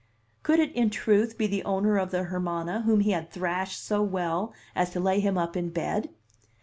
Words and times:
Could 0.41 0.59
it 0.59 0.71
in 0.71 0.89
truth 0.89 1.37
be 1.37 1.45
the 1.45 1.63
owner 1.63 1.97
of 1.99 2.09
the 2.09 2.23
Hermana 2.23 2.81
whom 2.87 3.01
he 3.01 3.11
had 3.11 3.29
thrashed 3.29 3.85
so 3.85 4.01
well 4.01 4.51
as 4.75 4.89
to 4.93 4.99
lay 4.99 5.19
him 5.19 5.37
up 5.37 5.55
in 5.55 5.69
bed? 5.69 6.09